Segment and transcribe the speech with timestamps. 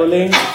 [0.00, 0.32] Rolling.
[0.32, 0.48] What's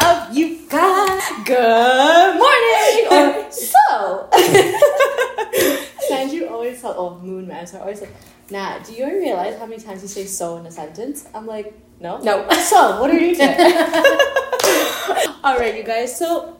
[0.00, 1.22] up, you guys?
[1.44, 3.08] Good morning!
[3.12, 4.30] Or so.
[6.08, 8.14] Sanju always tell, oh, Moon Man, so I always like,
[8.48, 11.28] Nah, do you realize how many times you say so in a sentence?
[11.34, 12.16] I'm like, no.
[12.22, 12.48] No.
[12.52, 13.50] So, what are you doing?
[15.44, 16.56] Alright, you guys, so.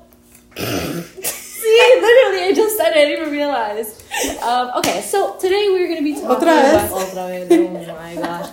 [0.55, 4.05] See, literally, I just said it, I didn't even realize.
[4.43, 6.91] Um, okay, so today we're gonna be talking Otra vez.
[6.91, 7.09] about.
[7.09, 7.89] Otra vez.
[7.89, 8.51] Oh my gosh.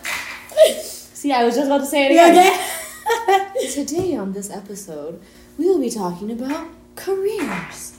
[0.77, 2.59] See, I was just about to say it again.
[3.73, 5.20] Today on this episode,
[5.57, 7.97] we will be talking about careers.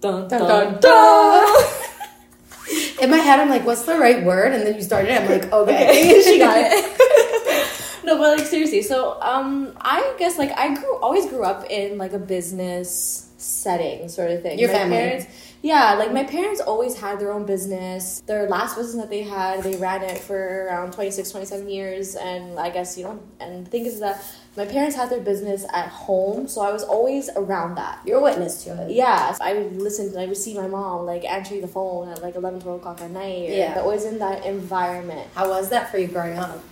[0.00, 1.64] Dun Dun, dun, dun.
[3.02, 4.52] In my head, I'm like, what's the right word?
[4.54, 6.22] And then you started, I'm like, okay.
[6.24, 8.02] she got it.
[8.04, 11.98] no, but like seriously, so um, I guess like I grew always grew up in
[11.98, 14.58] like a business setting sort of thing.
[14.58, 14.96] Your my family.
[14.96, 15.26] parents,
[15.66, 18.20] yeah, like my parents always had their own business.
[18.20, 22.56] Their last business that they had, they ran it for around 26, 27 years, and
[22.56, 23.18] I guess you know.
[23.40, 24.22] And the thing is that
[24.56, 27.98] my parents had their business at home, so I was always around that.
[28.04, 28.92] You're a witness to it.
[28.92, 30.16] Yeah, I would listen.
[30.16, 33.10] I would see my mom like answering the phone at like 11, 12 o'clock at
[33.10, 33.48] night.
[33.48, 33.80] Yeah.
[33.80, 35.28] always in that environment.
[35.34, 36.62] How was that for you growing up?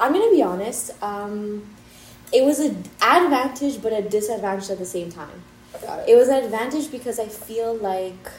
[0.00, 0.90] I'm gonna be honest.
[1.00, 1.62] Um,
[2.32, 5.44] it was an advantage, but a disadvantage at the same time.
[5.82, 8.30] Got It was an advantage because I feel like,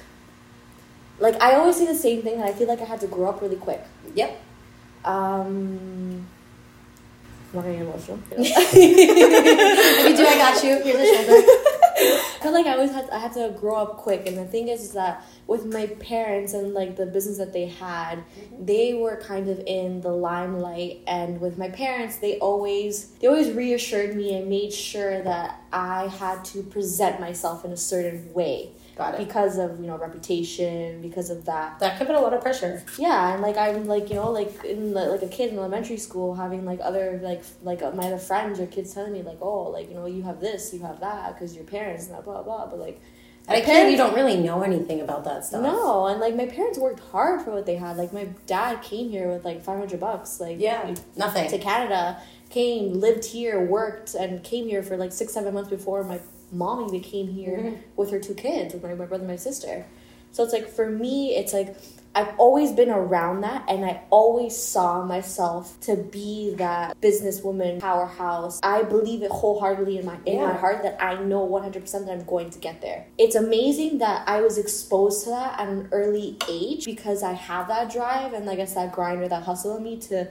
[1.20, 2.40] like I always say the same thing.
[2.40, 3.82] That I feel like I had to grow up really quick.
[4.14, 4.42] Yep.
[5.04, 6.26] Um,
[7.54, 8.20] I'm not gonna get emotional.
[8.38, 10.82] If you do, I got you.
[10.84, 11.72] Here's a shoulder.
[12.46, 14.68] I feel like I always had I had to grow up quick, and the thing
[14.68, 18.66] is, is that with my parents and like the business that they had, mm-hmm.
[18.66, 23.50] they were kind of in the limelight, and with my parents, they always they always
[23.50, 28.74] reassured me and made sure that I had to present myself in a certain way
[28.96, 29.26] Got it.
[29.28, 31.80] because of you know reputation, because of that.
[31.80, 32.82] That could put a lot of pressure.
[32.98, 35.98] Yeah, and like I'm like you know like in the, like a kid in elementary
[35.98, 39.38] school having like other like like uh, my other friends or kids telling me like
[39.42, 42.42] oh like you know you have this you have that because your parents and blah
[42.42, 43.02] blah blah but like
[43.48, 45.62] At a kid, you don't really know anything about that stuff.
[45.62, 49.10] no and like my parents worked hard for what they had like my dad came
[49.10, 50.96] here with like five hundred bucks like Yeah.
[51.18, 51.50] Nothing.
[51.50, 52.20] to Canada
[52.50, 56.20] came lived here worked and came here for like six seven months before my
[56.52, 57.78] mom even came here Mhm.
[57.96, 59.86] with her two kids with my, my brother and my sister.
[60.32, 61.76] So it's like for me it's like
[62.14, 68.60] i've always been around that and i always saw myself to be that businesswoman powerhouse.
[68.64, 72.24] I believe it wholeheartedly in my in my heart that i know 100% that i'm
[72.26, 73.06] going to get there.
[73.18, 77.68] It's amazing that i was exposed to that at an early age because i have
[77.70, 80.28] that drive and like i said that grinder that hustle in me to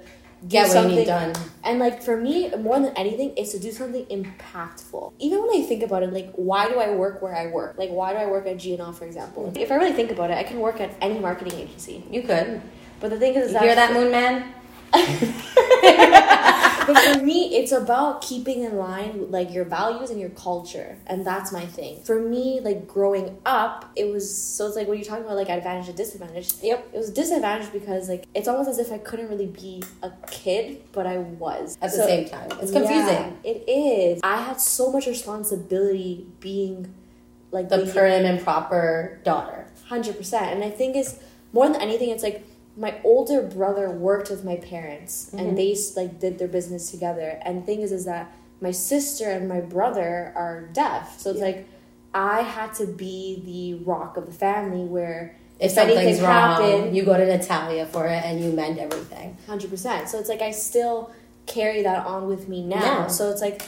[0.49, 1.33] Get what you something need done.
[1.63, 5.13] and like for me, more than anything, is to do something impactful.
[5.19, 7.79] Even when I think about it, like why do I work where I work?
[7.79, 9.53] Like why do I work at GNL, for example?
[9.57, 12.05] If I really think about it, I can work at any marketing agency.
[12.11, 12.61] You could.
[13.01, 14.55] But the thing is, You that, hear that, Moon Man?
[16.87, 20.97] but for me, it's about keeping in line with, like your values and your culture,
[21.07, 22.03] and that's my thing.
[22.05, 25.49] For me, like growing up, it was so it's like when you're talking about like
[25.49, 26.53] advantage and disadvantage.
[26.63, 26.89] Yep.
[26.93, 30.83] It was disadvantage because like it's almost as if I couldn't really be a kid,
[30.93, 32.49] but I was At the same time.
[32.61, 33.07] It's confusing.
[33.09, 34.21] Yeah, it is.
[34.23, 36.93] I had so much responsibility being
[37.51, 39.67] like The being- prim and proper daughter.
[39.89, 40.47] Hundred percent.
[40.55, 41.19] And I think is
[41.53, 42.45] more than anything, it's like
[42.77, 45.39] my older brother worked with my parents, Mhm.
[45.41, 47.39] and they like did their business together.
[47.43, 51.45] And thing is, is that my sister and my brother are deaf, so it's Yeah.
[51.47, 51.67] like
[52.15, 56.63] I had to be the rock of the family where If, If anything something's wrong,
[56.63, 59.37] happened- you go to Natalia for it and you mend everything.
[59.47, 60.09] hundred percent.
[60.09, 61.11] So it's like I still
[61.47, 62.77] carry that on with me now.
[62.83, 63.07] Yeah.
[63.07, 63.63] So it's like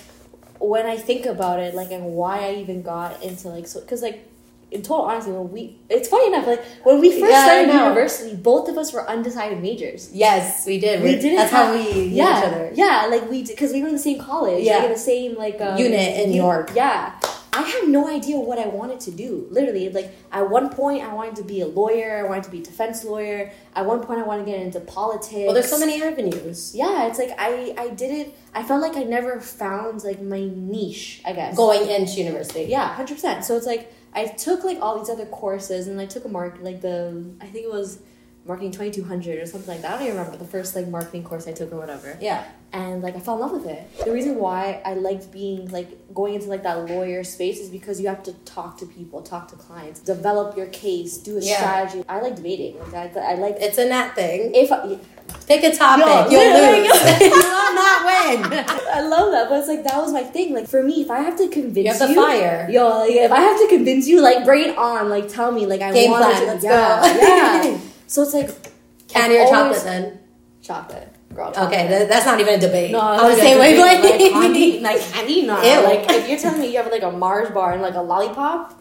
[0.58, 4.02] when I think about it, like and why I even got into like so because
[4.02, 4.26] like
[4.76, 8.34] in total honesty, when we it's funny enough like when we first Yeah, started university,
[8.36, 10.10] both of us were undecided majors.
[10.12, 11.02] Yes, we did.
[11.02, 12.70] We didn't That's have- how we knew Yeah, each other.
[12.74, 14.76] yeah, like we because we were in the same college, Yeah.
[14.76, 16.66] like in the same like um, Unit in New York.
[16.74, 17.12] Yeah,
[17.52, 19.46] I had no idea what I wanted to do.
[19.50, 22.10] Literally, like at one point, I wanted to be a lawyer.
[22.22, 23.50] I wanted to be a defense lawyer.
[23.74, 25.46] At one point, I wanted to get into politics.
[25.46, 26.74] Well, there's so many avenues.
[26.74, 28.34] Yeah, it's like I I didn't.
[28.58, 30.42] I felt like I never found like my
[30.74, 31.22] niche.
[31.24, 32.64] I guess Going into university.
[32.76, 33.44] yeah, hundred percent.
[33.46, 33.84] So it's like
[34.16, 37.46] I took like all these other courses and I took a mark like the I
[37.46, 38.00] think it was
[38.46, 39.92] marketing twenty two hundred or something like that.
[39.92, 42.16] I don't even remember the first like marketing course I took or whatever.
[42.20, 42.44] Yeah.
[42.72, 44.04] And like I fell in love with it.
[44.04, 48.00] The reason why I liked being like going into like that lawyer space is because
[48.00, 51.56] you have to talk to people, talk to clients, develop your case, do a Yeah.
[51.56, 52.04] strategy.
[52.08, 52.78] I like debating.
[52.92, 54.54] Like I, I like It's a nat thing.
[54.54, 54.98] if I,
[55.46, 56.06] Pick a topic.
[56.32, 57.20] Yo, You'll lose.
[57.20, 58.52] you will not win.
[58.92, 60.52] I love that, but it's like that was my thing.
[60.54, 62.66] Like for me, if I have to convince You have the fire.
[62.70, 65.08] yo, like if I have to convince you, like bring it on.
[65.08, 66.46] Like tell me, like I Game want plan, to.
[66.46, 67.20] let's yeah, go.
[67.20, 67.78] yeah.
[68.08, 68.50] So it's like
[69.08, 70.18] Candy or I've chocolate then?
[70.62, 71.12] Chocolate.
[71.34, 71.88] Girl, Okay, chocolate.
[71.88, 72.92] th- that's not even a debate.
[72.92, 73.76] No, I was like, same way.
[73.78, 74.00] like,
[74.32, 77.72] candy, like candy, not like if you're telling me you have like a Mars bar
[77.72, 78.80] and like a lollipop,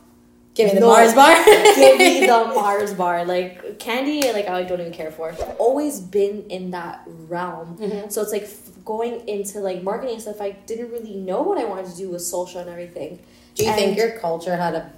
[0.55, 0.87] give me the No.
[0.87, 1.35] Mars bar.
[1.45, 3.25] give me the Mars bar.
[3.25, 5.29] Like candy, like I don't even care for.
[5.29, 8.11] I've always been in that realm, Mhm.
[8.11, 8.49] so it's like
[8.85, 10.41] going into like marketing stuff.
[10.41, 13.19] I didn't really know what I wanted to do with social and everything.
[13.55, 14.91] Do you think your culture had a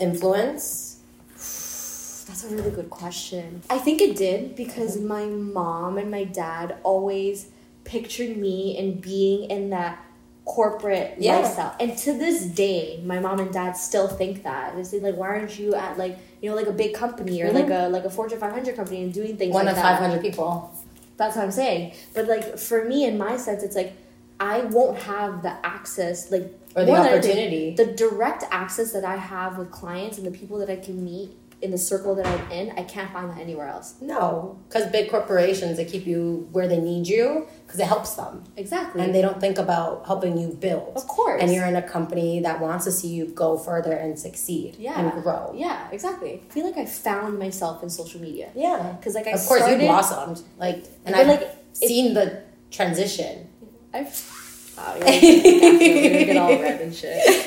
[0.00, 0.96] influence?
[2.26, 3.62] That's a really good question.
[3.70, 7.48] I think it did because my mom and my dad always
[7.84, 10.03] pictured me in being in that
[10.44, 11.38] corporate Yeah.
[11.38, 11.74] lifestyle.
[11.80, 14.76] And to this day, my mom and dad still think that.
[14.76, 17.50] They say like, why aren't you at like you know like a big company or
[17.52, 19.98] like a like a Fortune 500 company and doing things One like of that?
[20.00, 20.72] 500 people.
[21.16, 21.92] That's what I'm saying.
[22.14, 23.94] But like for me, in my sense, it's like
[24.40, 27.74] I won't have the access like Or the more than anything, opportunity.
[27.76, 31.30] the direct access that I have with clients and the people that I can meet
[31.62, 32.70] in the circle that I'm in.
[32.76, 33.94] I can't find that anywhere else.
[34.00, 38.44] No, because big corporations they keep you where they need you because it helps them,
[38.56, 39.02] Exactly.
[39.02, 40.92] and they don't think about helping you build.
[40.96, 41.40] Of course.
[41.42, 44.98] And you're in a company that wants to see you go further and succeed yeah
[45.00, 45.52] and grow.
[45.56, 46.42] Yeah, exactly.
[46.48, 48.92] I feel like I found myself in social media Yeah.
[48.98, 50.42] because like I of course, started, you blossomed.
[50.58, 53.48] Like, and I've like, seen the transition.
[53.92, 54.40] I've.
[54.76, 57.22] Wow, you're, you're gonna get all red and shit.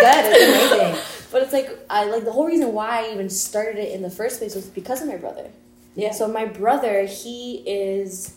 [0.00, 0.24] good.
[0.26, 1.02] It's amazing.
[1.30, 4.10] But it's like I like the whole reason why I even started it in the
[4.10, 5.50] first place was because of my brother.
[5.94, 6.12] Yeah.
[6.12, 8.34] So my brother, he is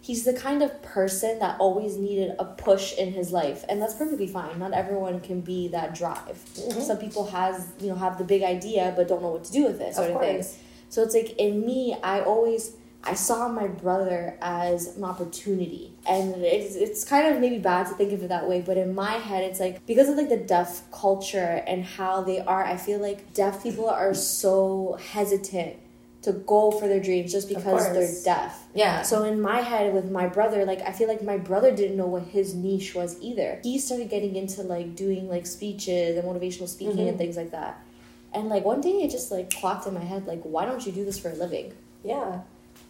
[0.00, 3.94] he's the kind of person that always needed a push in his life and that's
[3.94, 4.58] perfectly fine.
[4.58, 6.44] Not everyone can be that drive.
[6.56, 6.82] Mhm.
[6.82, 9.64] Some people has, you know, have the big idea but don't know what to do
[9.64, 10.44] with it sort Of of, thing.
[10.88, 12.72] So it's like in me, I always
[13.04, 17.94] I saw my brother as an opportunity, and it's it's kind of maybe bad to
[17.94, 20.36] think of it that way, but in my head, it's like because of like the
[20.36, 22.64] deaf culture and how they are.
[22.64, 25.76] I feel like deaf people are so hesitant
[26.22, 28.62] to go for their dreams just because they're deaf.
[28.74, 29.02] Yeah.
[29.02, 32.06] So in my head with my brother, like I feel like my brother didn't know
[32.06, 33.58] what his niche was either.
[33.64, 37.18] He started getting into like doing like speeches and motivational speaking and Mhm.
[37.18, 37.82] things like that.
[38.32, 40.92] And like one day it just like clocked in my head like why don't you
[40.92, 41.72] do this for a living?
[42.04, 42.42] yeah.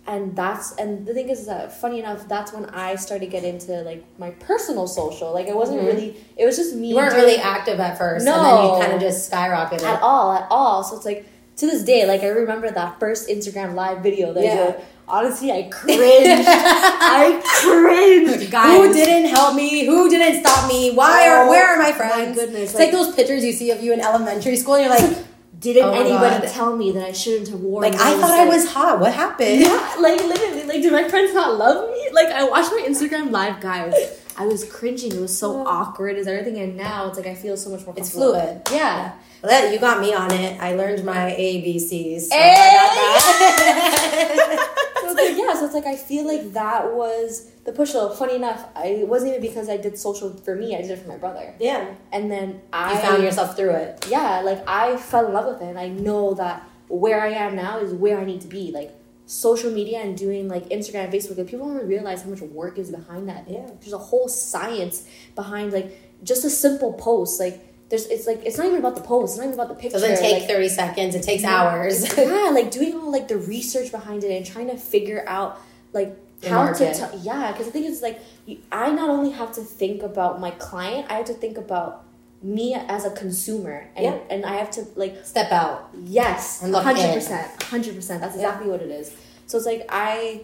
[0.06, 3.44] And that's and the thing is that funny enough that's when I started to get
[3.44, 5.32] into like my personal social.
[5.32, 5.87] Like it wasn't Mhm.
[5.87, 8.75] really it was just me You weren't doing- really active at first, and then No.
[8.76, 9.84] you kind of just skyrocketed.
[9.84, 10.82] at all at all.
[10.82, 11.26] So it's like
[11.58, 14.66] to this day, like I remember that first Instagram live video that I Yeah.
[14.66, 14.75] did.
[15.06, 16.46] Honestly, I cringed.
[16.49, 18.76] I cringed, guys.
[18.78, 19.84] Who didn't help me?
[19.87, 20.93] Who didn't stop me?
[20.94, 23.52] Why are Oh, where are my friends my goodness, It's like, like- those pictures you
[23.52, 25.16] see of you in elementary school, and you're like,
[25.58, 26.52] Didn't Oh anybody God.
[26.52, 27.82] tell me that I shouldn't have worn?
[27.84, 28.99] like I thought I was hot.
[29.00, 29.60] What happened?
[29.60, 32.08] Yeah, like literally, like, do my friends not love me?
[32.12, 33.94] Like, I watched my Instagram live, guys.
[34.37, 35.12] I was cringing.
[35.14, 37.94] It was so awkward Is everything, and now it's like I feel so much more.
[37.99, 38.62] It's fluid.
[38.72, 39.12] Yeah.
[39.43, 40.58] Well, you got me on it.
[40.60, 42.22] I learned my ABCs.
[42.22, 44.56] So Hey!
[45.12, 47.91] So like yeah, so it's like I feel like that was the push.
[47.91, 50.75] So funny enough, I it wasn't even because I did social for me.
[50.75, 54.06] I did it for my brother, yeah, and then I you found yourself through it.
[54.09, 57.56] yeah, like I fell in love with it, and I know that where I am
[57.56, 58.70] now is where I need to be.
[58.73, 58.94] Like
[59.26, 62.78] social media and doing like Instagram, and Facebook, and people don't realize how much work
[62.78, 63.49] is behind that.
[63.49, 63.66] Yeah.
[63.81, 67.38] there's a whole science behind like just a simple post.
[67.38, 69.32] Like there's, it's like it's not even about the post.
[69.34, 69.99] It's not even about the picture.
[69.99, 71.14] It doesn't take like, thirty seconds.
[71.14, 72.16] It takes hours.
[72.16, 75.61] yeah, like doing all like the research behind it and trying to figure out
[75.92, 76.16] like
[76.49, 79.61] how to t- yeah because the thing is like you, i not only have to
[79.61, 82.02] think about my client i have to think about
[82.42, 84.18] me as a consumer and, Yeah.
[84.28, 85.90] and i have to like Step out.
[85.94, 89.14] yes And 100% 100% that's exactly what it is
[89.46, 90.42] so it's like i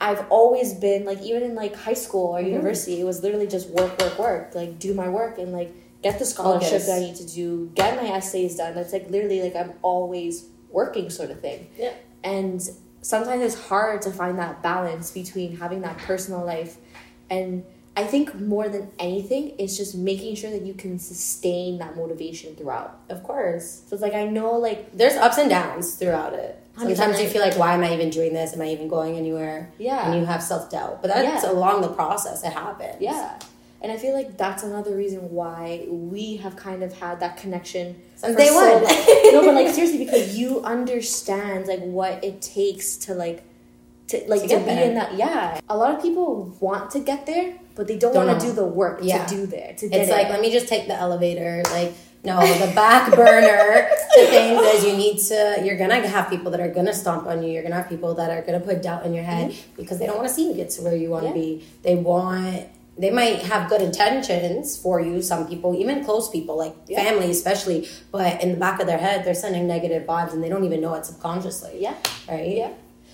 [0.00, 2.48] i've always been like even in like high school or Mhm.
[2.50, 5.72] university it was literally just work work work like do my work and like
[6.02, 9.40] get the scholarship that i need to do get my essays done it's like literally
[9.42, 11.92] like i'm always working sort of thing Yeah.
[12.24, 12.60] and
[13.02, 16.76] sometimes it's hard to find that balance between having that personal life
[17.30, 17.64] and
[17.96, 22.54] i think more than anything it's just making sure that you can sustain that motivation
[22.56, 23.82] throughout Of course.
[23.86, 26.58] so it's like i know like There's ups and downs throughout it.
[26.74, 28.54] Sometimes you feel like, why am I even doing this?
[28.54, 29.70] Am I even going anywhere?
[29.76, 30.06] Yeah.
[30.10, 31.02] And you have self doubt.
[31.02, 31.50] But that's Yeah.
[31.52, 32.42] along the process.
[32.42, 32.96] It happens.
[32.98, 33.38] yeah
[33.82, 38.00] and i feel like that's another reason why we have kind of had that connection
[38.16, 38.82] Since day so one.
[39.34, 43.42] no but like seriously because you understand like what it takes to like
[44.08, 44.88] to like To to, be there.
[44.88, 48.26] in that yeah a lot of people want to get there but they don't, Don't
[48.26, 49.24] want to do the work Yeah.
[49.24, 50.12] to do there to get It's it.
[50.12, 51.62] like, let me just take the elevator.
[51.70, 56.28] Like, no, the back burner to things is you need to, you're going to have
[56.28, 57.50] people that are going to stomp on you.
[57.50, 59.98] You're going to have people that are going to put doubt in your head because
[59.98, 61.38] they don't want to see you get to where you want to Mm-hmm.
[61.38, 61.56] Yeah.
[61.56, 61.64] be.
[61.82, 62.66] They want,
[62.98, 67.02] they might have good intentions for you, some people, even close people, like Yeah.
[67.04, 70.48] family especially, but in the back of their head, they're sending negative vibes and they
[70.50, 71.78] don't even know it subconsciously.
[71.80, 71.94] yeah
[72.28, 72.56] Right?
[72.56, 72.70] Yeah.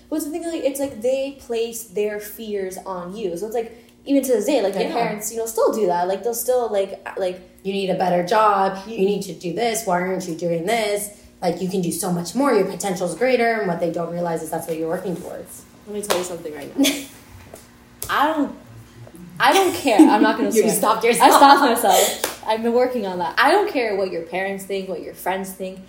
[0.09, 3.37] But the thing like it's like they place their fears on you.
[3.37, 3.71] So it's like
[4.05, 4.93] even to this day, like my Yeah.
[4.93, 6.07] parents, you know, still do that.
[6.07, 8.69] Like they'll still like like You need a better job.
[8.87, 9.85] You need to do this.
[9.85, 11.09] Why aren't you doing this?
[11.41, 12.53] Like you can do so much more.
[12.53, 15.63] Your potential is greater, and what they don't realize is that's what you're working towards.
[15.87, 16.89] let me tell you something right now.
[18.09, 18.55] I don't
[19.39, 19.97] I don't care.
[19.99, 20.73] I'm not gonna You swear.
[20.75, 21.31] stopped yourself.
[21.31, 22.43] I stopped myself.
[22.47, 23.35] I've been working on that.
[23.37, 25.79] I don't care what your parents think, what your friends think.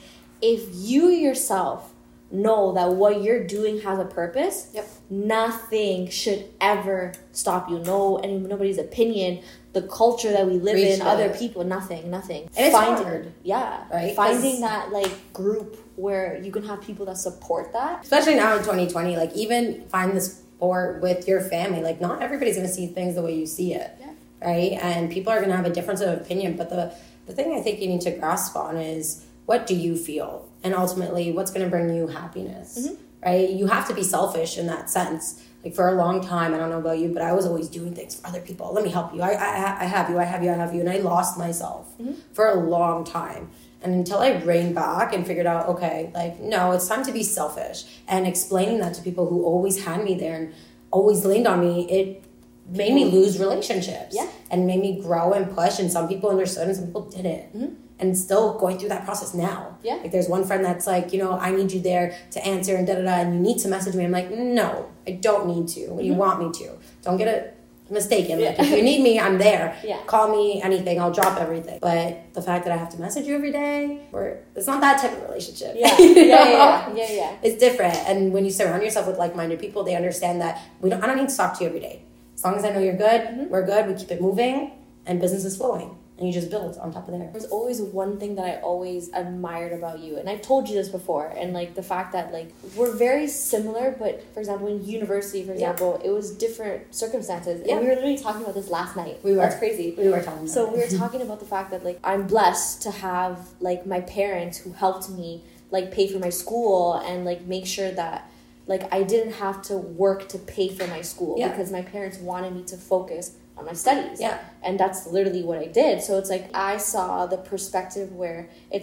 [0.42, 1.92] If you yourself
[2.32, 4.88] know that what you're doing has a purpose, Yep.
[5.10, 7.78] nothing should ever stop you.
[7.80, 9.42] No, any nobody's opinion,
[9.72, 11.38] the culture that we live Reach in, other it.
[11.38, 12.42] people, nothing, nothing.
[12.56, 13.32] And it's Finding- hard.
[13.42, 14.14] Yeah, Right?
[14.14, 18.02] Finding that like group where you can have people that support that.
[18.02, 21.82] especially now in 2020 like even find the sport with your family.
[21.82, 24.12] Like not everybody's going to see things the way you see it Yeah.
[24.42, 24.72] right?
[24.72, 26.92] And people are going to have a difference of opinion but the
[27.26, 30.48] the thing i think you need to grasp on is what do you feel?
[30.62, 32.94] And ultimately what's going to bring you happiness mm-hmm.
[33.24, 33.48] right?
[33.48, 35.42] You have to be selfish in that sense.
[35.64, 37.94] Like for a long time i don't know about you but i was always doing
[37.94, 38.66] things for other people.
[38.76, 39.22] Let me help you.
[39.22, 40.80] I, I, I have you i have you i have you.
[40.84, 42.14] And i lost myself mm-hmm.
[42.36, 43.50] for a long time
[43.82, 47.22] and until I reined back and figured out, okay, like, no, it's time to be
[47.22, 50.54] selfish and explaining that to people who always had me there and
[50.90, 52.22] always leaned on me, it
[52.68, 54.14] made me lose relationships.
[54.14, 54.28] Yeah.
[54.50, 55.78] And made me grow and push.
[55.78, 57.56] And some people understood and some people didn't.
[57.56, 57.74] Mm-hmm.
[58.00, 59.78] And still going through that process now.
[59.82, 59.96] Yeah.
[59.96, 62.86] Like, there's one friend that's like, you know, I need you there to answer and
[62.86, 64.04] da da da, and you need to message me.
[64.04, 65.88] I'm like, no, I don't need to.
[65.88, 66.20] When you mm-hmm.
[66.20, 66.78] want me to.
[67.02, 67.59] Don't get it
[67.90, 68.40] mistaken.
[68.40, 68.64] Like, Yeah.
[68.64, 69.76] if you need me, I'm there.
[69.84, 69.98] Yeah.
[70.06, 71.00] Call me anything.
[71.00, 71.78] I'll drop everything.
[71.80, 75.00] But the fact that I have to message you every day, or it's not that
[75.00, 75.74] type of relationship.
[75.82, 76.30] Yeah, yeah, know?
[76.30, 77.36] yeah, yeah, yeah.
[77.42, 77.96] It's different.
[78.08, 81.02] And when you surround yourself with like-minded people, they understand that we don't.
[81.02, 82.02] I don't need to talk to you every day.
[82.34, 83.48] As long as I know you're good, Mm-hmm.
[83.50, 83.86] we're good.
[83.88, 84.72] We keep it moving,
[85.06, 87.30] and business is flowing, and you just build on top of there.
[87.32, 90.88] There's always one thing that I always admired about you, and I've told you this
[90.90, 95.42] before, and like the fact that like we're very similar, but for example, in university,
[95.42, 95.70] for Yeah.
[95.70, 97.76] example, it was different circumstances, Yeah.
[97.76, 99.18] and we were literally talking about this last night.
[99.22, 99.38] We were.
[99.38, 99.94] That's crazy.
[99.96, 100.46] We were talking.
[100.46, 104.00] So we were talking about the fact that like I'm blessed to have like my
[104.02, 108.30] parents who helped me like pay for my school and like make sure that
[108.66, 111.48] like I didn't have to work to pay for my school Yeah.
[111.48, 114.20] because my parents wanted me to focus on my studies.
[114.20, 114.38] Yeah.
[114.62, 116.02] And that's literally what I did.
[116.02, 118.78] So it's like I saw the perspective where it's